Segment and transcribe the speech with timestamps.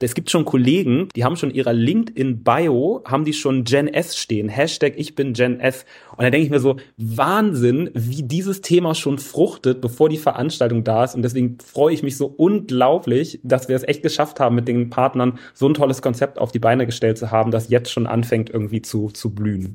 [0.00, 4.48] es gibt schon Kollegen, die haben schon ihrer LinkedIn-Bio, haben die schon Gen S stehen,
[4.48, 5.84] Hashtag ich bin Gen S.
[6.12, 10.84] Und da denke ich mir so, Wahnsinn, wie dieses Thema schon fruchtet, bevor die Veranstaltung
[10.84, 11.16] da ist.
[11.16, 14.88] Und deswegen freue ich mich so unglaublich, dass wir es echt geschafft haben, mit den
[14.88, 18.50] Partnern so ein tolles Konzept auf die Beine gestellt zu haben, das jetzt schon anfängt
[18.50, 19.74] irgendwie zu, zu blühen.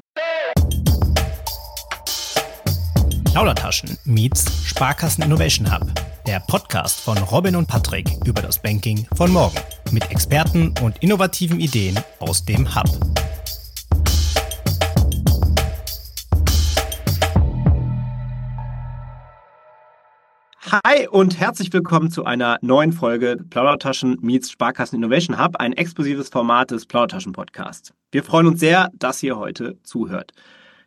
[3.25, 6.12] Plaudertaschen meets Sparkassen Innovation Hub.
[6.25, 9.57] Der Podcast von Robin und Patrick über das Banking von morgen.
[9.91, 12.87] Mit Experten und innovativen Ideen aus dem Hub.
[20.71, 26.29] Hi und herzlich willkommen zu einer neuen Folge Plaudertaschen meets Sparkassen Innovation Hub, ein exklusives
[26.29, 27.93] Format des Plaudertaschen Podcasts.
[28.13, 30.31] Wir freuen uns sehr, dass ihr heute zuhört.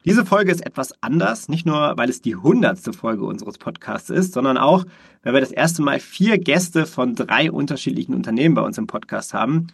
[0.06, 4.34] Diese Folge ist etwas anders, nicht nur, weil es die hundertste Folge unseres Podcasts ist,
[4.34, 4.84] sondern auch,
[5.26, 9.34] weil wir das erste Mal vier Gäste von drei unterschiedlichen Unternehmen bei uns im Podcast
[9.34, 9.66] haben.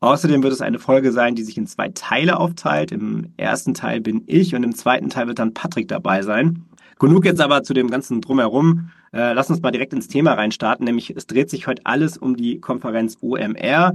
[0.00, 2.90] Außerdem wird es eine Folge sein, die sich in zwei Teile aufteilt.
[2.90, 6.64] Im ersten Teil bin ich und im zweiten Teil wird dann Patrick dabei sein.
[6.98, 8.90] Genug jetzt aber zu dem ganzen Drumherum.
[9.12, 12.36] Äh, lass uns mal direkt ins Thema reinstarten, nämlich es dreht sich heute alles um
[12.36, 13.94] die Konferenz OMR.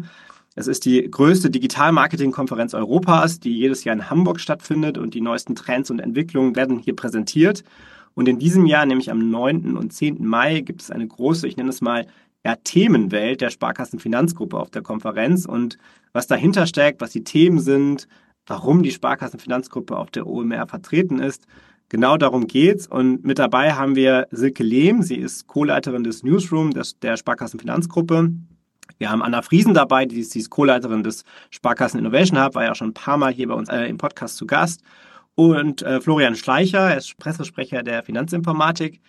[0.56, 5.56] Es ist die größte Digital-Marketing-Konferenz Europas, die jedes Jahr in Hamburg stattfindet und die neuesten
[5.56, 7.66] Trends und Entwicklungen werden hier präsentiert.
[8.14, 9.78] Und in diesem Jahr, nämlich am 9.
[9.78, 10.26] und 10.
[10.26, 12.08] Mai, gibt es eine große, ich nenne es mal,
[12.44, 15.78] ja, Themenwelt der Sparkassenfinanzgruppe auf der Konferenz und
[16.12, 18.08] was dahinter steckt, was die Themen sind,
[18.48, 21.46] warum die Sparkassenfinanzgruppe auf der OMR vertreten ist.
[21.90, 22.88] Genau darum geht's.
[22.88, 25.04] Und mit dabei haben wir Silke Lehm.
[25.04, 28.32] Sie ist Co-Leiterin des Newsroom des, der Sparkassenfinanzgruppe.
[28.98, 32.76] Wir haben Anna Friesen dabei, die ist, ist Co-Leiterin des Sparkassen Innovation Hub, war ja
[32.76, 34.82] schon ein paar Mal hier bei uns äh, im Podcast zu Gast.
[35.36, 39.00] Und äh, Florian Schleicher, er ist Pressesprecher der Finanzinformatik.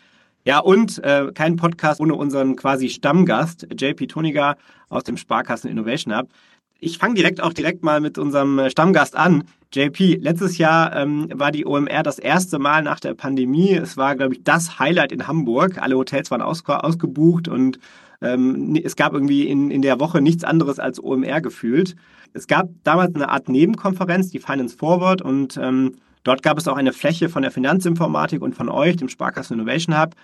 [0.44, 4.56] Ja, und äh, kein Podcast ohne unseren quasi Stammgast, JP Toniger
[4.88, 6.28] aus dem Sparkassen Innovation Hub.
[6.80, 9.44] Ich fange direkt auch direkt mal mit unserem äh, Stammgast an.
[9.72, 13.72] JP, letztes Jahr ähm, war die OMR das erste Mal nach der Pandemie.
[13.72, 15.80] Es war, glaube ich, das Highlight in Hamburg.
[15.80, 17.78] Alle Hotels waren aus, ausgebucht und
[18.20, 21.94] ähm, es gab irgendwie in, in der Woche nichts anderes als OMR gefühlt.
[22.32, 26.76] Es gab damals eine Art Nebenkonferenz, die Finance Forward, und ähm, dort gab es auch
[26.76, 30.14] eine Fläche von der Finanzinformatik und von euch, dem Sparkassen Innovation Hub.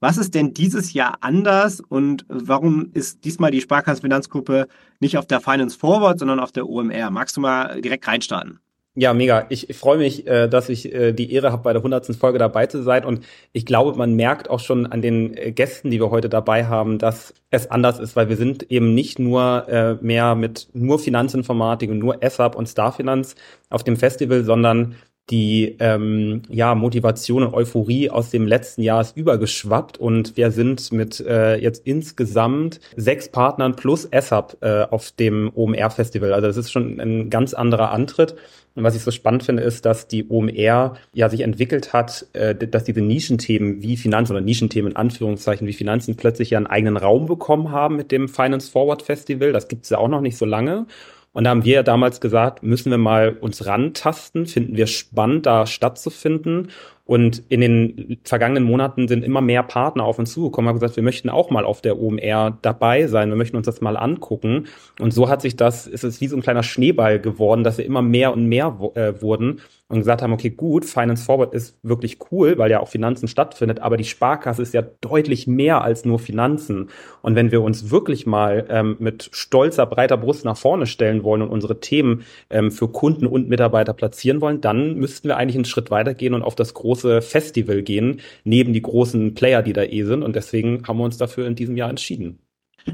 [0.00, 4.68] Was ist denn dieses Jahr anders und warum ist diesmal die Sparkassen Finanzgruppe
[5.00, 7.10] nicht auf der Finance Forward, sondern auf der OMR?
[7.10, 8.60] Magst du mal direkt reinstarten?
[8.98, 9.44] Ja, mega.
[9.50, 12.16] Ich, freue mich, äh, dass ich äh, die Ehre habe, bei der 100.
[12.16, 13.04] Folge dabei zu sein.
[13.04, 16.64] Und ich glaube, man merkt auch schon an den äh, Gästen, die wir heute dabei
[16.64, 21.90] haben, dass es anders ist, weil wir sind eben nicht nur mehr mit nur Finanzinformatik
[21.90, 23.34] und nur SAP und Starfinanz
[23.70, 24.96] auf dem Festival, sondern
[25.30, 30.92] die ähm, ja, Motivation und Euphorie aus dem letzten Jahr ist übergeschwappt und wir sind
[30.92, 36.32] mit äh, jetzt insgesamt sechs Partnern plus SAP äh, auf dem OMR-Festival.
[36.32, 38.36] Also das ist schon ein ganz anderer Antritt.
[38.76, 42.54] Und was ich so spannend finde, ist, dass die OMR ja sich entwickelt hat, äh,
[42.54, 46.98] dass diese Nischenthemen wie Finanzen oder Nischenthemen in Anführungszeichen wie Finanzen plötzlich ja einen eigenen
[46.98, 49.52] Raum bekommen haben mit dem Finance Forward Festival.
[49.52, 50.86] Das gibt es ja auch noch nicht so lange.
[51.36, 55.44] Und da haben wir ja damals gesagt, müssen wir mal uns rantasten, finden wir spannend,
[55.44, 56.68] da stattzufinden.
[57.04, 61.02] Und in den vergangenen Monaten sind immer mehr Partner auf uns zugekommen, haben gesagt, wir
[61.02, 64.68] möchten auch mal auf der OMR dabei sein, wir möchten uns das mal angucken.
[64.98, 67.84] Und so hat sich das, ist es wie so ein kleiner Schneeball geworden, dass wir
[67.84, 72.18] immer mehr und mehr äh, wurden und gesagt haben, okay, gut, Finance Forward ist wirklich
[72.32, 76.18] cool, weil ja auch Finanzen stattfindet, aber die Sparkasse ist ja deutlich mehr als nur
[76.18, 76.90] Finanzen.
[77.22, 81.42] Und wenn wir uns wirklich mal ähm, mit stolzer, breiter Brust nach vorne stellen wollen
[81.42, 85.64] und unsere Themen ähm, für Kunden und Mitarbeiter platzieren wollen, dann müssten wir eigentlich einen
[85.64, 90.02] Schritt weitergehen und auf das große Festival gehen, neben die großen Player, die da eh
[90.02, 90.24] sind.
[90.24, 92.40] Und deswegen haben wir uns dafür in diesem Jahr entschieden.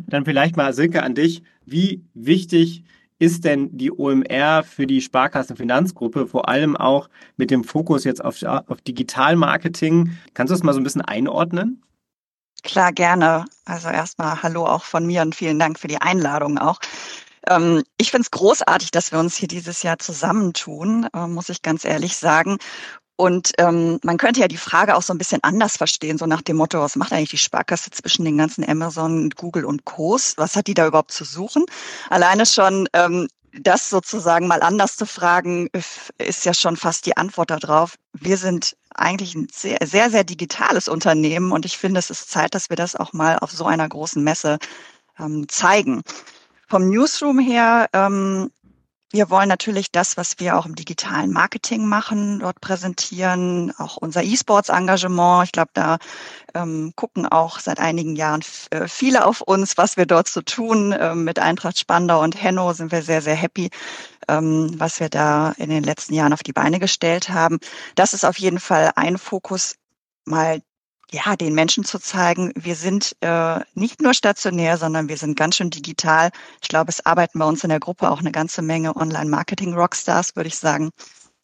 [0.08, 1.42] Dann vielleicht mal, Silke, an dich.
[1.64, 2.84] Wie wichtig
[3.22, 8.42] ist denn die OMR für die Sparkassenfinanzgruppe, vor allem auch mit dem Fokus jetzt auf,
[8.42, 10.18] auf Digitalmarketing?
[10.34, 11.80] Kannst du das mal so ein bisschen einordnen?
[12.64, 13.44] Klar, gerne.
[13.64, 16.80] Also erstmal Hallo auch von mir und vielen Dank für die Einladung auch.
[17.46, 21.62] Ähm, ich finde es großartig, dass wir uns hier dieses Jahr zusammentun, äh, muss ich
[21.62, 22.58] ganz ehrlich sagen.
[23.16, 26.42] Und ähm, man könnte ja die Frage auch so ein bisschen anders verstehen, so nach
[26.42, 30.34] dem Motto, was macht eigentlich die Sparkasse zwischen den ganzen Amazon, Google und Co's?
[30.38, 31.66] Was hat die da überhaupt zu suchen?
[32.10, 33.28] Alleine schon ähm,
[33.60, 35.68] das sozusagen mal anders zu fragen,
[36.18, 37.96] ist ja schon fast die Antwort darauf.
[38.14, 42.54] Wir sind eigentlich ein sehr, sehr, sehr digitales Unternehmen und ich finde, es ist Zeit,
[42.54, 44.58] dass wir das auch mal auf so einer großen Messe
[45.18, 46.02] ähm, zeigen.
[46.68, 48.50] Vom Newsroom her ähm,
[49.12, 54.22] wir wollen natürlich das, was wir auch im digitalen Marketing machen, dort präsentieren, auch unser
[54.22, 55.44] E-Sports-Engagement.
[55.44, 55.98] Ich glaube, da
[56.54, 60.94] ähm, gucken auch seit einigen Jahren äh, viele auf uns, was wir dort so tun.
[60.98, 63.70] Ähm, mit Eintracht Spandau und Henno sind wir sehr, sehr happy,
[64.28, 67.58] ähm, was wir da in den letzten Jahren auf die Beine gestellt haben.
[67.94, 69.76] Das ist auf jeden Fall ein Fokus,
[70.24, 70.62] mal
[71.12, 75.56] ja, den Menschen zu zeigen, wir sind äh, nicht nur stationär, sondern wir sind ganz
[75.56, 76.30] schön digital.
[76.62, 80.48] Ich glaube, es arbeiten bei uns in der Gruppe auch eine ganze Menge Online-Marketing-Rockstars, würde
[80.48, 80.90] ich sagen.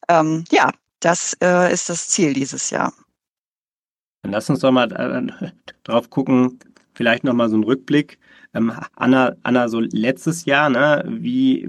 [0.08, 0.70] Ähm, ja,
[1.00, 2.94] das äh, ist das Ziel dieses Jahr.
[4.22, 5.50] Dann lass uns doch mal äh,
[5.84, 6.58] drauf gucken,
[6.94, 8.18] vielleicht nochmal so ein Rückblick.
[8.54, 11.68] Ähm, Anna, Anna, so letztes Jahr, ne, wie,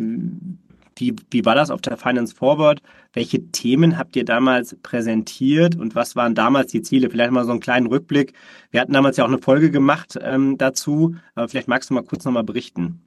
[0.99, 2.81] wie, wie war das auf der Finance Forward?
[3.13, 7.09] Welche Themen habt ihr damals präsentiert und was waren damals die Ziele?
[7.09, 8.33] Vielleicht mal so einen kleinen Rückblick.
[8.71, 12.03] Wir hatten damals ja auch eine Folge gemacht ähm, dazu, aber vielleicht magst du mal
[12.03, 13.01] kurz nochmal berichten.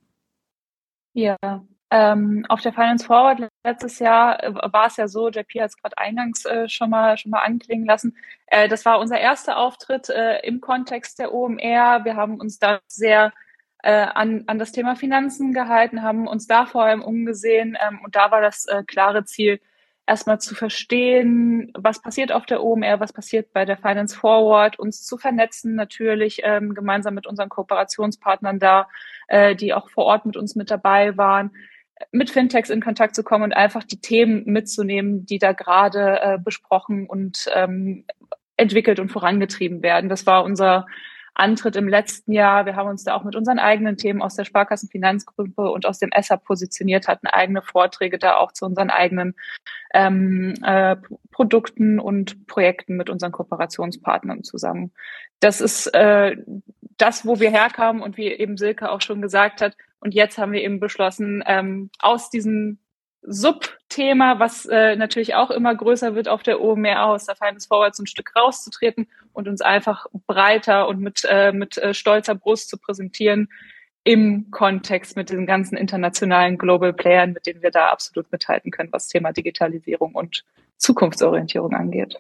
[1.15, 1.37] Ja,
[1.91, 5.77] ähm, auf der Finance Forward letztes Jahr äh, war es ja so, JP hat es
[5.77, 8.17] gerade eingangs äh, schon mal schon mal anklingen lassen.
[8.47, 12.05] Äh, das war unser erster Auftritt äh, im Kontext der OMR.
[12.05, 13.33] Wir haben uns da sehr
[13.83, 18.17] äh, an, an das Thema Finanzen gehalten, haben uns da vor allem umgesehen ähm, und
[18.17, 19.61] da war das äh, klare Ziel,
[20.07, 25.05] erstmal zu verstehen, was passiert auf der OMR, was passiert bei der Finance Forward, uns
[25.05, 28.89] zu vernetzen natürlich ähm, gemeinsam mit unseren Kooperationspartnern da,
[29.29, 31.53] äh, die auch vor Ort mit uns mit dabei waren,
[32.11, 36.39] mit Fintechs in Kontakt zu kommen und einfach die Themen mitzunehmen, die da gerade äh,
[36.39, 38.05] besprochen und ähm,
[38.57, 40.11] entwickelt und vorangetrieben werden.
[40.11, 40.87] Das war unser
[41.35, 42.67] Antritt im letzten Jahr.
[42.67, 46.11] Wir haben uns da auch mit unseren eigenen Themen aus der Sparkassenfinanzgruppe und aus dem
[46.13, 49.35] ESSA positioniert, hatten eigene Vorträge da auch zu unseren eigenen
[49.95, 50.97] ähm, äh,
[51.31, 54.93] Produkten und Projekten mit unseren Kooperationspartnern zusammen.
[55.41, 56.37] Das ist äh,
[56.99, 59.77] das, wo wir herkamen und wie eben Silke auch schon gesagt hat.
[60.01, 62.79] Und jetzt haben wir eben beschlossen, ähm, aus diesen
[63.23, 67.99] Subthema, was äh, natürlich auch immer größer wird auf der OMR aus der Finance Forward
[67.99, 72.79] ein Stück rauszutreten und uns einfach breiter und mit, äh, mit äh, stolzer Brust zu
[72.79, 73.49] präsentieren
[74.05, 78.93] im Kontext mit den ganzen internationalen Global Playern, mit denen wir da absolut mithalten können,
[78.93, 80.45] was Thema Digitalisierung und
[80.77, 82.19] Zukunftsorientierung angeht.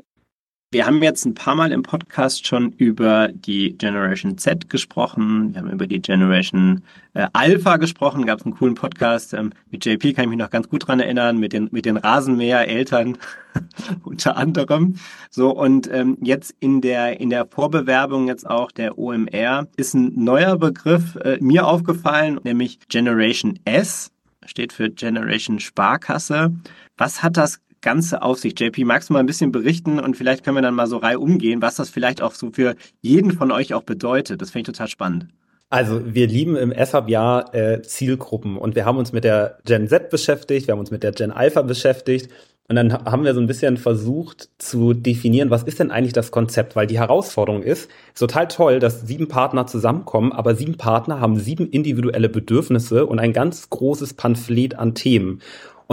[0.72, 5.52] Wir haben jetzt ein paar Mal im Podcast schon über die Generation Z gesprochen.
[5.52, 6.80] Wir haben über die Generation
[7.12, 8.24] äh, Alpha gesprochen.
[8.24, 10.98] Gab es einen coolen Podcast ähm, mit JP, kann ich mich noch ganz gut dran
[10.98, 13.18] erinnern, mit den mit den Rasenmäher-Eltern
[14.02, 14.94] unter anderem.
[15.28, 20.24] So und ähm, jetzt in der in der Vorbewerbung jetzt auch der OMR ist ein
[20.24, 24.10] neuer Begriff äh, mir aufgefallen, nämlich Generation S
[24.46, 26.50] steht für Generation Sparkasse.
[26.96, 28.58] Was hat das Ganze auf sich?
[28.58, 31.18] JP, magst du mal ein bisschen berichten und vielleicht können wir dann mal so rei
[31.18, 34.40] umgehen, was das vielleicht auch so für jeden von euch auch bedeutet.
[34.40, 35.26] Das finde ich total spannend.
[35.68, 40.10] Also wir lieben im SAP-Jahr äh, Zielgruppen und wir haben uns mit der Gen Z
[40.10, 42.28] beschäftigt, wir haben uns mit der Gen Alpha beschäftigt
[42.68, 46.30] und dann haben wir so ein bisschen versucht zu definieren, was ist denn eigentlich das
[46.30, 46.76] Konzept?
[46.76, 51.38] Weil die Herausforderung ist, ist total toll, dass sieben Partner zusammenkommen, aber sieben Partner haben
[51.38, 55.40] sieben individuelle Bedürfnisse und ein ganz großes Pamphlet an Themen.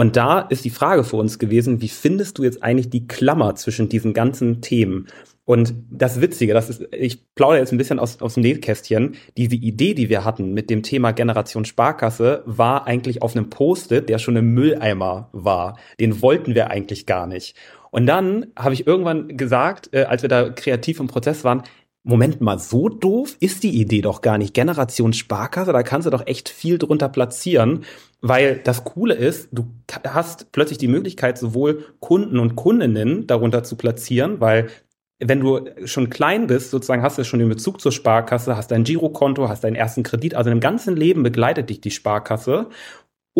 [0.00, 3.54] Und da ist die Frage für uns gewesen, wie findest du jetzt eigentlich die Klammer
[3.56, 5.08] zwischen diesen ganzen Themen?
[5.44, 9.16] Und das Witzige, das ist, ich plaudere jetzt ein bisschen aus, aus dem Nähkästchen.
[9.36, 14.08] Diese Idee, die wir hatten mit dem Thema Generation Sparkasse, war eigentlich auf einem Post-it,
[14.08, 15.76] der schon im Mülleimer war.
[16.00, 17.54] Den wollten wir eigentlich gar nicht.
[17.90, 21.64] Und dann habe ich irgendwann gesagt, äh, als wir da kreativ im Prozess waren,
[22.02, 24.54] Moment mal, so doof ist die Idee doch gar nicht.
[24.54, 27.84] Generation Sparkasse, da kannst du doch echt viel drunter platzieren,
[28.22, 29.66] weil das Coole ist, du
[30.06, 34.68] hast plötzlich die Möglichkeit, sowohl Kunden und Kundinnen darunter zu platzieren, weil
[35.18, 38.84] wenn du schon klein bist, sozusagen hast du schon den Bezug zur Sparkasse, hast dein
[38.84, 42.68] Girokonto, hast deinen ersten Kredit, also im ganzen Leben begleitet dich die Sparkasse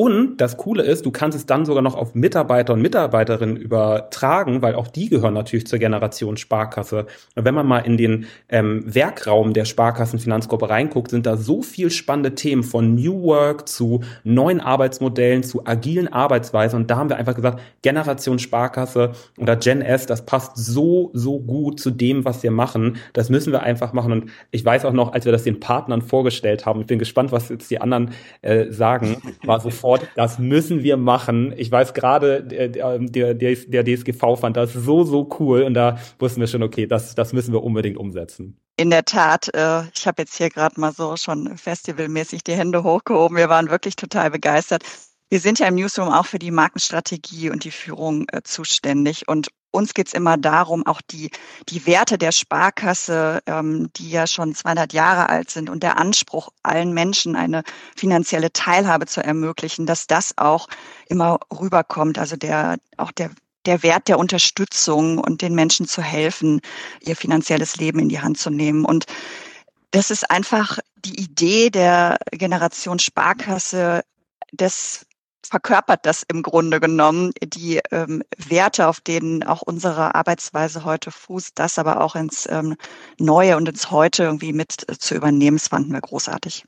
[0.00, 4.62] und das Coole ist, du kannst es dann sogar noch auf Mitarbeiter und Mitarbeiterinnen übertragen,
[4.62, 7.04] weil auch die gehören natürlich zur Generation Sparkasse.
[7.36, 11.90] Und wenn man mal in den ähm, Werkraum der Sparkassenfinanzgruppe reinguckt, sind da so viel
[11.90, 16.80] spannende Themen von New Work zu neuen Arbeitsmodellen, zu agilen Arbeitsweisen.
[16.80, 21.40] Und da haben wir einfach gesagt, Generation Sparkasse oder Gen S, das passt so, so
[21.40, 22.96] gut zu dem, was wir machen.
[23.12, 24.12] Das müssen wir einfach machen.
[24.12, 27.32] Und ich weiß auch noch, als wir das den Partnern vorgestellt haben, ich bin gespannt,
[27.32, 31.54] was jetzt die anderen äh, sagen, war so sofort, das müssen wir machen.
[31.56, 36.40] Ich weiß gerade, der, der, der DSGV fand das so, so cool und da wussten
[36.40, 38.58] wir schon, okay, das, das müssen wir unbedingt umsetzen.
[38.76, 42.82] In der Tat, äh, ich habe jetzt hier gerade mal so schon festivalmäßig die Hände
[42.82, 43.36] hochgehoben.
[43.36, 44.84] Wir waren wirklich total begeistert.
[45.28, 49.48] Wir sind ja im Newsroom auch für die Markenstrategie und die Führung äh, zuständig und
[49.70, 51.30] uns geht's immer darum, auch die,
[51.68, 56.50] die Werte der Sparkasse, ähm, die ja schon 200 Jahre alt sind und der Anspruch,
[56.62, 57.62] allen Menschen eine
[57.96, 60.68] finanzielle Teilhabe zu ermöglichen, dass das auch
[61.08, 62.18] immer rüberkommt.
[62.18, 63.30] Also der, auch der,
[63.66, 66.60] der Wert der Unterstützung und den Menschen zu helfen,
[67.00, 68.84] ihr finanzielles Leben in die Hand zu nehmen.
[68.84, 69.06] Und
[69.92, 74.02] das ist einfach die Idee der Generation Sparkasse,
[74.52, 75.06] des
[75.48, 81.58] verkörpert das im Grunde genommen, die ähm, Werte, auf denen auch unsere Arbeitsweise heute fußt,
[81.58, 82.76] das aber auch ins ähm,
[83.18, 86.64] Neue und ins Heute irgendwie mit äh, zu übernehmen, das fanden wir großartig.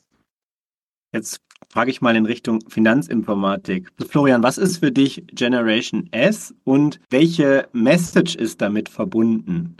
[1.12, 3.88] Jetzt frage ich mal in Richtung Finanzinformatik.
[4.08, 9.76] Florian, was ist für dich Generation S und welche Message ist damit verbunden?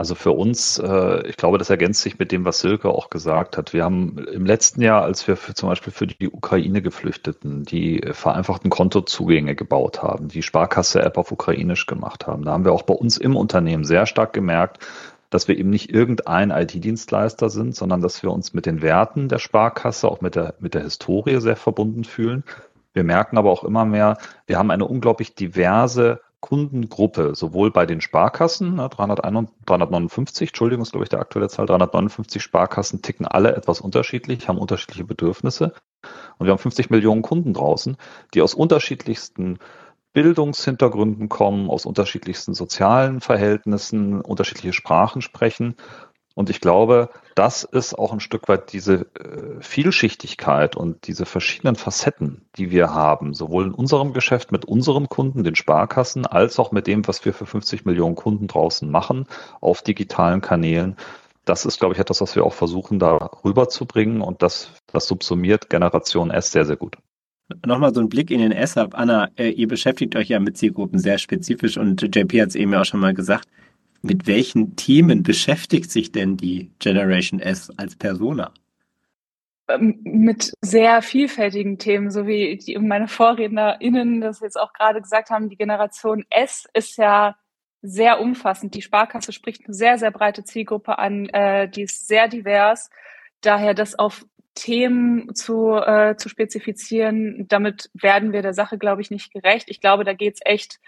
[0.00, 3.58] Also für uns, äh, ich glaube, das ergänzt sich mit dem, was Silke auch gesagt
[3.58, 3.74] hat.
[3.74, 8.00] Wir haben im letzten Jahr, als wir für, zum Beispiel für die Ukraine Geflüchteten die
[8.10, 12.94] vereinfachten Kontozugänge gebaut haben, die Sparkasse-App auf Ukrainisch gemacht haben, da haben wir auch bei
[12.94, 14.78] uns im Unternehmen sehr stark gemerkt,
[15.28, 19.38] dass wir eben nicht irgendein IT-Dienstleister sind, sondern dass wir uns mit den Werten der
[19.38, 22.42] Sparkasse, auch mit der, mit der Historie sehr verbunden fühlen.
[22.94, 24.16] Wir merken aber auch immer mehr,
[24.46, 31.04] wir haben eine unglaublich diverse Kundengruppe, sowohl bei den Sparkassen, 359, ne, Entschuldigung, ist glaube
[31.04, 35.74] ich der aktuelle Zahl, 359 Sparkassen ticken alle etwas unterschiedlich, haben unterschiedliche Bedürfnisse.
[36.38, 37.96] Und wir haben 50 Millionen Kunden draußen,
[38.32, 39.58] die aus unterschiedlichsten
[40.12, 45.76] Bildungshintergründen kommen, aus unterschiedlichsten sozialen Verhältnissen, unterschiedliche Sprachen sprechen
[46.34, 51.74] und ich glaube, das ist auch ein Stück weit diese äh, Vielschichtigkeit und diese verschiedenen
[51.74, 56.70] Facetten, die wir haben, sowohl in unserem Geschäft mit unseren Kunden, den Sparkassen, als auch
[56.70, 59.26] mit dem, was wir für 50 Millionen Kunden draußen machen
[59.60, 60.96] auf digitalen Kanälen.
[61.44, 65.68] Das ist, glaube ich, etwas, was wir auch versuchen, da rüberzubringen und das, das subsumiert
[65.68, 66.96] Generation S sehr, sehr gut.
[67.66, 68.94] Nochmal so ein Blick in den S-Hub.
[68.94, 72.72] Anna, äh, ihr beschäftigt euch ja mit Zielgruppen sehr spezifisch und JP hat es eben
[72.72, 73.48] ja auch schon mal gesagt
[74.02, 78.52] mit welchen Themen beschäftigt sich denn die Generation S als Persona?
[79.68, 85.30] Ähm, mit sehr vielfältigen Themen, so wie die, meine VorrednerInnen das jetzt auch gerade gesagt
[85.30, 87.36] haben, die Generation S ist ja
[87.82, 88.74] sehr umfassend.
[88.74, 92.90] Die Sparkasse spricht eine sehr, sehr breite Zielgruppe an, äh, die ist sehr divers.
[93.40, 99.10] Daher das auf Themen zu, äh, zu spezifizieren, damit werden wir der Sache, glaube ich,
[99.10, 99.70] nicht gerecht.
[99.70, 100.80] Ich glaube, da geht es echt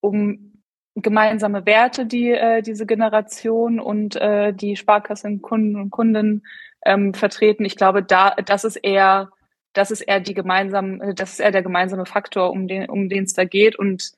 [0.00, 0.57] um
[1.02, 6.46] gemeinsame Werte, die äh, diese Generation und äh, die Sparkassenkunden und Kunden
[6.84, 7.64] ähm, vertreten.
[7.64, 9.30] Ich glaube, da das ist eher
[9.74, 13.24] das ist eher die gemeinsame, das ist eher der gemeinsame Faktor, um den um den
[13.24, 13.78] es da geht.
[13.78, 14.12] Und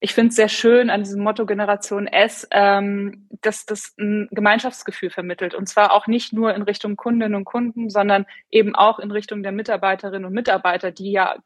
[0.00, 5.10] ich finde es sehr schön an diesem Motto Generation S, ähm, dass das ein Gemeinschaftsgefühl
[5.10, 5.54] vermittelt.
[5.54, 9.42] Und zwar auch nicht nur in Richtung Kundinnen und Kunden, sondern eben auch in Richtung
[9.42, 11.36] der Mitarbeiterinnen und Mitarbeiter, die ja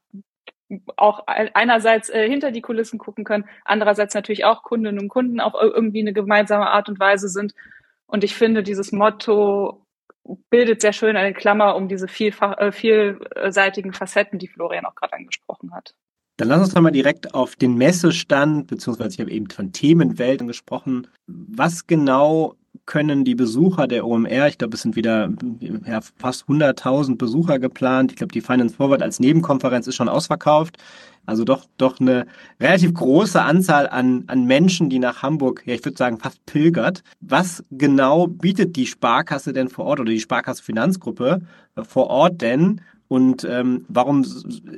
[0.97, 5.55] auch einerseits äh, hinter die Kulissen gucken können, andererseits natürlich auch Kundinnen und Kunden auf
[5.61, 7.55] irgendwie eine gemeinsame Art und Weise sind.
[8.07, 9.87] Und ich finde, dieses Motto
[10.51, 15.15] bildet sehr schön eine Klammer um diese vielfach, äh, vielseitigen Facetten, die Florian auch gerade
[15.15, 15.95] angesprochen hat.
[16.37, 20.47] Dann lass uns doch mal direkt auf den Messestand, beziehungsweise ich habe eben von Themenwelten
[20.47, 21.07] gesprochen.
[21.27, 22.57] Was genau
[22.87, 25.31] können die Besucher der OMR, ich glaube, es sind wieder
[25.87, 28.13] ja, fast 100.000 Besucher geplant.
[28.13, 30.77] Ich glaube, die Finance Forward als Nebenkonferenz ist schon ausverkauft.
[31.27, 32.27] Also doch, doch eine
[32.61, 37.03] relativ große Anzahl an, an Menschen, die nach Hamburg, ja, ich würde sagen, fast pilgert.
[37.21, 41.43] Was genau bietet die Sparkasse denn vor Ort oder die Sparkasse Finanzgruppe
[41.83, 42.81] vor Ort denn?
[43.11, 44.25] Und ähm, warum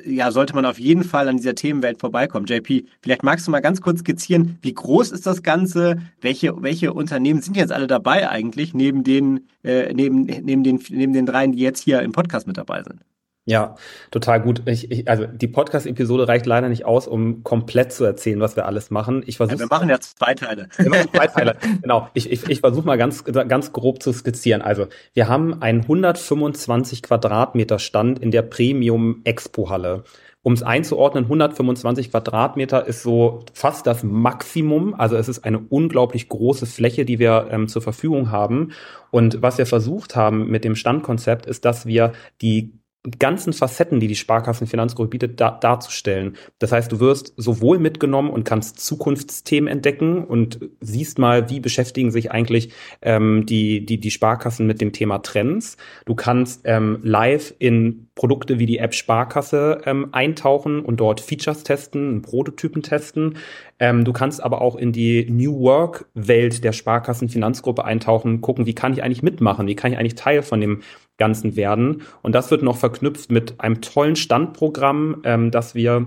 [0.07, 2.47] ja, sollte man auf jeden Fall an dieser Themenwelt vorbeikommen?
[2.47, 5.99] JP, vielleicht magst du mal ganz kurz skizzieren, wie groß ist das Ganze?
[6.23, 11.12] Welche, welche Unternehmen sind jetzt alle dabei eigentlich, neben den, äh, neben, neben, den, neben
[11.12, 13.01] den dreien, die jetzt hier im Podcast mit dabei sind?
[13.45, 13.75] Ja,
[14.13, 14.63] total gut.
[14.67, 18.67] Ich, ich, also die Podcast-Episode reicht leider nicht aus, um komplett zu erzählen, was wir
[18.67, 19.25] alles machen.
[19.27, 19.57] Ich versuche.
[19.57, 20.69] Ja, wir machen ja zwei Teile.
[20.77, 21.57] Wir machen zwei Teile.
[21.83, 22.09] genau.
[22.15, 24.63] Ich, ich, ich versuche mal ganz ganz grob zu skizzieren.
[24.63, 30.05] Also wir haben einen 125 Quadratmeter Stand in der Premium Expo Halle.
[30.45, 34.95] Um es einzuordnen, 125 Quadratmeter ist so fast das Maximum.
[34.95, 38.73] Also es ist eine unglaublich große Fläche, die wir ähm, zur Verfügung haben.
[39.11, 42.82] Und was wir versucht haben mit dem Standkonzept ist, dass wir die
[43.19, 46.37] ganzen Facetten, die die Sparkassenfinanzgruppe bietet, da, darzustellen.
[46.61, 52.13] Das heißt, du wirst sowohl mitgenommen und kannst Zukunftsthemen entdecken und siehst mal, wie beschäftigen
[52.13, 55.77] sich eigentlich ähm, die, die, die Sparkassen mit dem Thema Trends.
[56.05, 61.65] Du kannst ähm, live in Produkte wie die App Sparkasse ähm, eintauchen und dort Features
[61.65, 63.37] testen, Prototypen testen.
[63.81, 68.75] Ähm, du kannst aber auch in die New Work Welt der Sparkassenfinanzgruppe eintauchen, gucken, wie
[68.75, 70.83] kann ich eigentlich mitmachen, wie kann ich eigentlich Teil von dem
[71.23, 72.02] Ganzen werden.
[72.23, 76.07] Und das wird noch verknüpft mit einem tollen Standprogramm, ähm, das wir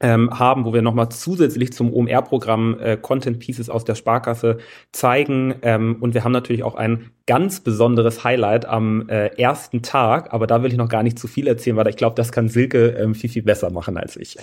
[0.00, 4.58] ähm, haben, wo wir nochmal zusätzlich zum OMR-Programm äh, Content Pieces aus der Sparkasse
[4.92, 5.54] zeigen.
[5.62, 10.46] Ähm, und wir haben natürlich auch ein ganz besonderes Highlight am äh, ersten Tag, aber
[10.46, 12.88] da will ich noch gar nicht zu viel erzählen, weil ich glaube, das kann Silke
[12.88, 14.36] ähm, viel, viel besser machen als ich.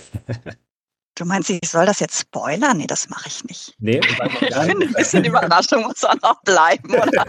[1.16, 2.76] Du meinst, ich soll das jetzt spoilern?
[2.76, 3.74] Nee, das mache ich nicht.
[3.78, 4.00] Nee,
[4.40, 7.24] ich finde, ein bisschen Überraschung muss auch noch bleiben, oder?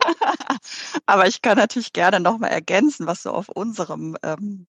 [1.06, 4.66] Aber ich kann natürlich gerne nochmal ergänzen, was so auf unserem ähm,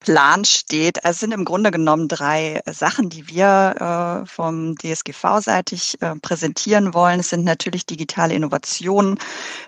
[0.00, 0.98] Plan steht.
[1.04, 7.20] Es sind im Grunde genommen drei Sachen, die wir äh, vom DSGV-seitig äh, präsentieren wollen.
[7.20, 9.18] Es sind natürlich digitale Innovationen,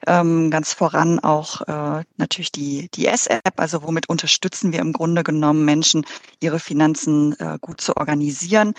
[0.07, 5.23] ähm, ganz voran auch äh, natürlich die, die S-App, also womit unterstützen wir im Grunde
[5.23, 6.05] genommen Menschen,
[6.41, 8.73] ihre Finanzen äh, gut zu organisieren.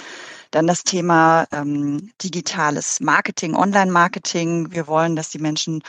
[0.52, 4.72] Dann das Thema ähm, digitales Marketing, Online-Marketing.
[4.72, 5.84] Wir wollen, dass die Menschen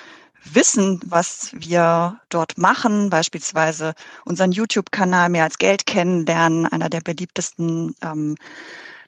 [0.45, 7.95] wissen, was wir dort machen, beispielsweise unseren YouTube-Kanal mehr als Geld kennenlernen, einer der beliebtesten
[8.03, 8.37] ähm,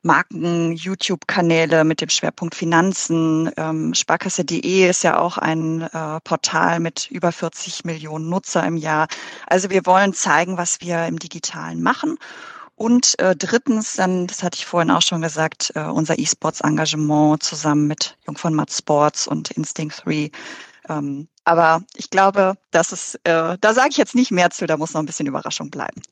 [0.02, 3.50] Marken-YouTube-Kanäle mit dem Schwerpunkt Finanzen.
[3.57, 9.09] Ähm, Sparkasse.de ist ja auch ein äh, Portal mit über 40 Millionen Nutzer im Jahr.
[9.47, 12.19] Also wir wollen zeigen, was wir im Digitalen machen.
[12.76, 17.87] Und äh, drittens, dann, das hatte ich vorhin auch schon gesagt, äh, unser E-Sports-Engagement zusammen
[17.87, 20.31] mit Jung von Matt Sports und Instinct 3
[20.88, 24.76] ähm, aber ich glaube, das ist, äh, da sage ich jetzt nicht mehr zu, da
[24.76, 26.02] muss noch ein bisschen Überraschung bleiben.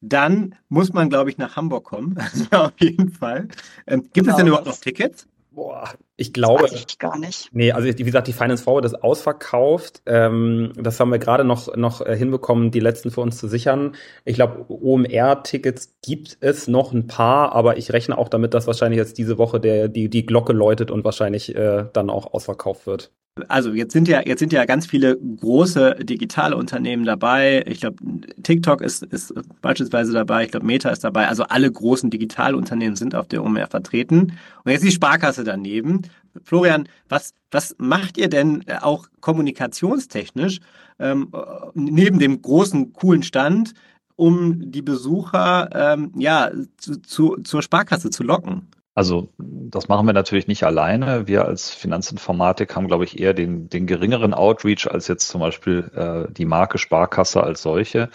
[0.00, 2.18] Dann muss man, glaube ich, nach Hamburg kommen.
[2.50, 3.48] Auf jeden Fall.
[3.86, 5.26] Ähm, gibt genau, es denn überhaupt noch Tickets?
[5.52, 6.62] Boah, ich glaube.
[6.62, 7.48] Das weiß ich gar nicht.
[7.52, 10.00] Nee, also wie gesagt, die Finance Forward ist ausverkauft.
[10.06, 13.96] Ähm, das haben wir gerade noch, noch äh, hinbekommen, die letzten für uns zu sichern.
[14.24, 18.98] Ich glaube, OMR-Tickets gibt es noch ein paar, aber ich rechne auch damit, dass wahrscheinlich
[18.98, 23.10] jetzt diese Woche der, die, die Glocke läutet und wahrscheinlich äh, dann auch ausverkauft wird
[23.48, 27.64] also jetzt sind ja jetzt sind ja ganz viele große digitale Unternehmen dabei.
[27.66, 27.96] Ich glaube,
[28.42, 29.32] TikTok ist, ist
[29.62, 30.44] beispielsweise dabei.
[30.44, 31.28] Ich glaube, Meta ist dabei.
[31.28, 34.32] Also alle großen Digitalunternehmen sind auf der OMR vertreten.
[34.64, 36.02] Und jetzt die Sparkasse daneben.
[36.44, 40.60] Florian, was was macht ihr denn auch kommunikationstechnisch
[40.98, 41.32] ähm,
[41.74, 43.74] neben dem großen coolen Stand,
[44.16, 48.68] um die Besucher ähm, ja zu, zu, zur Sparkasse zu locken?
[48.94, 51.28] Also das machen wir natürlich nicht alleine.
[51.28, 55.90] Wir als Finanzinformatik haben, glaube ich, eher den, den geringeren Outreach als jetzt zum Beispiel
[55.94, 58.10] äh, die Marke Sparkasse als solche.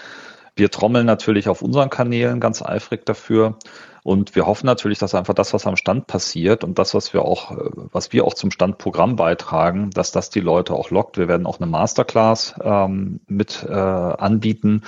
[0.55, 3.57] Wir trommeln natürlich auf unseren Kanälen ganz eifrig dafür.
[4.03, 7.23] Und wir hoffen natürlich, dass einfach das, was am Stand passiert und das, was wir
[7.23, 11.17] auch, äh, was wir auch zum Standprogramm beitragen, dass das die Leute auch lockt.
[11.17, 14.83] Wir werden auch eine Masterclass ähm, mit äh, anbieten.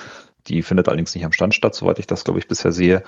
[0.48, 3.04] Die findet allerdings nicht am Stand statt, soweit ich das, glaube ich, bisher sehe.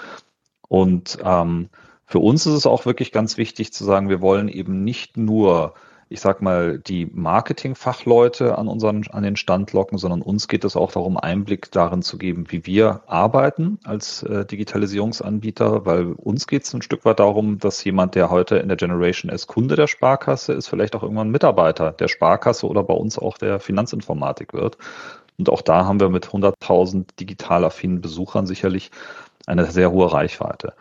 [0.67, 1.69] Und ähm,
[2.09, 5.75] für uns ist es auch wirklich ganz wichtig zu sagen, wir wollen eben nicht nur,
[6.09, 10.75] ich sag mal, die Marketingfachleute an unseren, an den Stand locken, sondern uns geht es
[10.75, 16.63] auch darum, Einblick darin zu geben, wie wir arbeiten als äh, Digitalisierungsanbieter, weil uns geht
[16.63, 19.85] es ein Stück weit darum, dass jemand, der heute in der Generation S Kunde der
[19.85, 24.79] Sparkasse ist, vielleicht auch irgendwann Mitarbeiter der Sparkasse oder bei uns auch der Finanzinformatik wird.
[25.37, 28.89] Und auch da haben wir mit 100.000 digital affinen Besuchern sicherlich
[29.45, 30.73] eine sehr hohe Reichweite.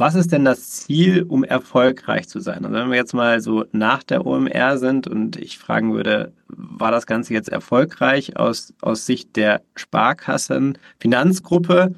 [0.00, 2.64] Was ist denn das Ziel, um erfolgreich zu sein?
[2.64, 6.92] Und wenn wir jetzt mal so nach der OMR sind und ich fragen würde, war
[6.92, 11.96] das Ganze jetzt erfolgreich aus, aus Sicht der Sparkassen Finanzgruppe?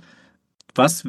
[0.74, 1.04] Was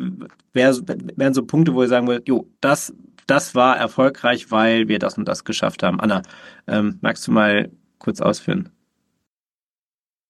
[0.52, 0.76] wär,
[1.16, 2.94] wären so Punkte, wo ihr sagen würdet, jo, das,
[3.26, 6.02] das war erfolgreich, weil wir das und das geschafft haben?
[6.02, 6.24] Anna,
[6.68, 8.70] ähm, magst du mal kurz ausführen?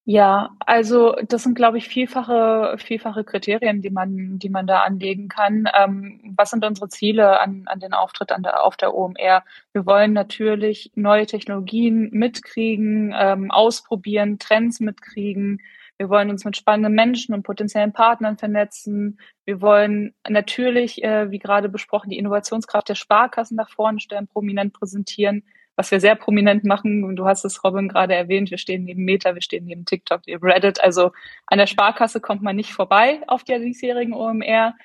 [0.05, 5.27] Ja, also das sind, glaube ich, vielfache, vielfache Kriterien, die man, die man da anlegen
[5.27, 5.65] kann.
[5.77, 9.43] Ähm, was sind unsere Ziele an, an den Auftritt an der, auf der OMR?
[9.73, 15.61] Wir wollen natürlich neue Technologien mitkriegen, ähm, ausprobieren, Trends mitkriegen.
[15.97, 19.19] Wir wollen uns mit spannenden Menschen und potenziellen Partnern vernetzen.
[19.45, 24.73] Wir wollen natürlich, äh, wie gerade besprochen, die Innovationskraft der Sparkassen nach vorne stellen, prominent
[24.73, 25.43] präsentieren
[25.75, 27.03] was wir sehr prominent machen.
[27.03, 28.51] Und du hast es, Robin, gerade erwähnt.
[28.51, 30.81] Wir stehen neben Meta, wir stehen neben TikTok, neben Reddit.
[30.81, 31.11] Also
[31.47, 34.75] an der Sparkasse kommt man nicht vorbei auf der diesjährigen OMR.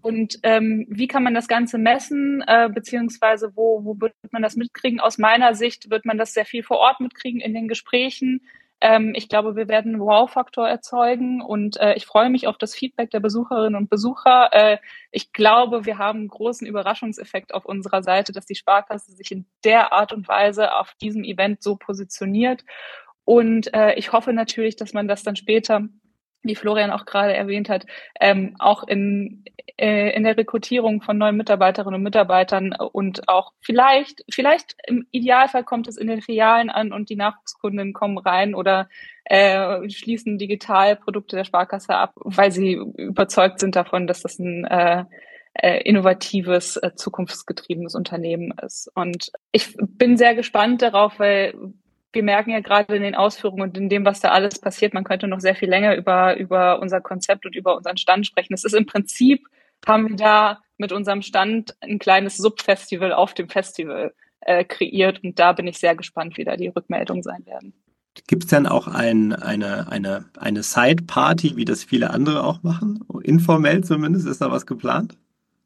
[0.00, 4.56] Und ähm, wie kann man das Ganze messen, äh, beziehungsweise wo, wo wird man das
[4.56, 5.00] mitkriegen?
[5.00, 8.40] Aus meiner Sicht wird man das sehr viel vor Ort mitkriegen in den Gesprächen.
[8.82, 12.74] Ähm, ich glaube, wir werden einen Wow-Faktor erzeugen und äh, ich freue mich auf das
[12.74, 14.48] Feedback der Besucherinnen und Besucher.
[14.52, 14.78] Äh,
[15.12, 19.46] ich glaube, wir haben einen großen Überraschungseffekt auf unserer Seite, dass die Sparkasse sich in
[19.64, 22.64] der Art und Weise auf diesem Event so positioniert.
[23.24, 25.86] Und äh, ich hoffe natürlich, dass man das dann später
[26.42, 27.86] wie Florian auch gerade erwähnt hat,
[28.20, 29.44] ähm, auch in,
[29.76, 35.64] äh, in der Rekrutierung von neuen Mitarbeiterinnen und Mitarbeitern und auch vielleicht, vielleicht im Idealfall
[35.64, 38.88] kommt es in den Filialen an und die Nachwuchskunden kommen rein oder
[39.24, 44.64] äh, schließen digital Produkte der Sparkasse ab, weil sie überzeugt sind davon, dass das ein
[44.64, 45.04] äh,
[45.54, 48.90] äh, innovatives, äh, zukunftsgetriebenes Unternehmen ist.
[48.94, 51.54] Und ich bin sehr gespannt darauf, weil
[52.12, 55.04] wir merken ja gerade in den Ausführungen und in dem, was da alles passiert, man
[55.04, 58.54] könnte noch sehr viel länger über, über unser Konzept und über unseren Stand sprechen.
[58.54, 59.46] Es ist im Prinzip,
[59.86, 65.38] haben wir da mit unserem Stand ein kleines Subfestival auf dem Festival äh, kreiert und
[65.38, 67.72] da bin ich sehr gespannt, wie da die Rückmeldungen sein werden.
[68.26, 73.04] Gibt es denn auch ein, eine, eine, eine Side-Party, wie das viele andere auch machen?
[73.22, 75.16] Informell zumindest, ist da was geplant?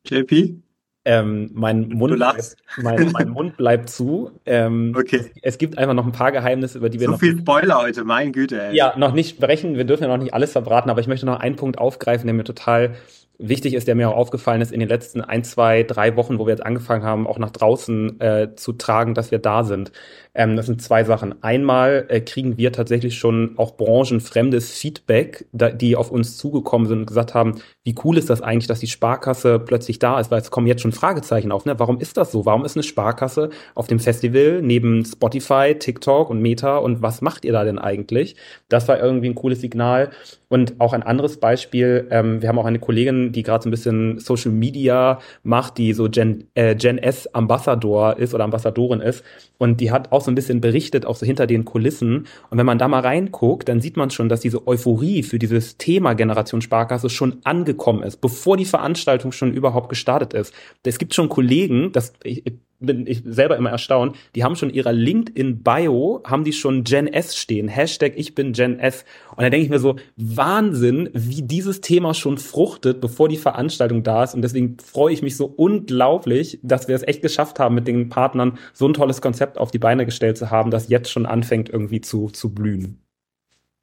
[0.07, 0.63] JP?
[1.09, 4.33] Ähm, mein, Mund bleibt, mein, mein Mund bleibt zu.
[4.45, 5.31] Ähm, okay.
[5.37, 7.21] Es, es, gibt einfach noch ein paar Geheimnisse, über die wir so noch.
[7.21, 8.61] So viel Spoiler heute, mein Güte.
[8.61, 8.77] Ey.
[8.77, 9.77] Ja, noch nicht sprechen.
[9.77, 12.35] Wir dürfen ja noch nicht alles verbraten, aber ich möchte noch einen Punkt aufgreifen, der
[12.35, 12.97] mir total
[13.38, 16.47] wichtig ist, der mir auch aufgefallen ist in den letzten ein, zwei, drei Wochen, wo
[16.47, 19.92] wir jetzt angefangen haben, auch nach draußen äh, zu tragen, dass wir da sind.
[20.37, 21.42] Ähm, das sind zwei Sachen.
[21.42, 27.01] Einmal äh, kriegen wir tatsächlich schon auch branchenfremdes Feedback, da, die auf uns zugekommen sind
[27.01, 30.42] und gesagt haben, wie cool ist das eigentlich, dass die Sparkasse plötzlich da ist, weil
[30.42, 31.64] es kommen jetzt schon Fragezeichen auf.
[31.64, 31.79] Ne?
[31.79, 32.44] Warum ist das so?
[32.44, 37.46] Warum ist eine Sparkasse auf dem Festival neben Spotify, TikTok und Meta und was macht
[37.46, 38.37] ihr da denn eigentlich?
[38.68, 40.11] Das war irgendwie ein cooles Signal.
[40.49, 43.72] Und auch ein anderes Beispiel, ähm, wir haben auch eine Kollegin, die gerade so ein
[43.72, 49.25] bisschen Social Media macht, die so Gen, äh, Gen S Ambassador ist oder Ambassadorin ist.
[49.59, 52.27] Und die hat auch so ein bisschen berichtet, auch so hinter den Kulissen.
[52.51, 55.79] Und wenn man da mal reinguckt, dann sieht man schon, dass diese Euphorie für dieses
[55.79, 60.53] Thema Generation Sparkasse schon angekommen ist, bevor die Veranstaltung schon überhaupt gestartet ist.
[60.83, 62.45] Es gibt schon Kollegen, das, ich,
[62.81, 67.37] bin ich selber immer erstaunt, die haben schon ihrer LinkedIn-Bio, haben die schon Gen S
[67.37, 69.05] stehen, Hashtag ich bin Gen S.
[69.31, 74.03] Und da denke ich mir so, Wahnsinn, wie dieses Thema schon fruchtet, bevor die Veranstaltung
[74.03, 74.35] da ist.
[74.35, 78.09] Und deswegen freue ich mich so unglaublich, dass wir es echt geschafft haben, mit den
[78.09, 81.69] Partnern so ein tolles Konzept auf die Beine gestellt zu haben, das jetzt schon anfängt
[81.69, 83.06] irgendwie zu, zu blühen.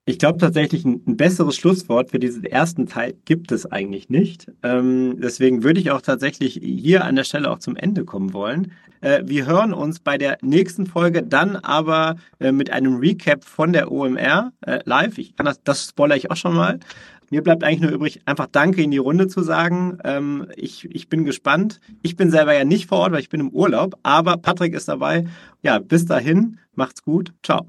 [0.06, 4.52] Ich glaube tatsächlich, ein, ein, besseres Schlusswort für diesen ersten Teil gibt es eigentlich nicht.
[4.62, 8.74] Ähm, deswegen würde ich auch tatsächlich hier an der Stelle auch zum Ende kommen wollen.
[9.00, 13.72] Äh, wir hören uns bei der nächsten Folge dann aber äh, mit einem Recap von
[13.72, 15.18] der OMR äh, live.
[15.18, 16.82] Ich kann das, das spoiler ich auch schon mal.
[17.30, 20.00] Mir bleibt eigentlich nur übrig, einfach Danke in die Runde zu sagen.
[20.04, 21.80] Ähm, ich, ich bin gespannt.
[22.02, 24.90] Ich bin selber ja nicht vor Ort, weil ich bin im Urlaub, aber Patrick ist
[24.90, 25.28] dabei.
[25.62, 27.32] Ja, bis dahin, macht's gut.
[27.42, 27.68] Ciao.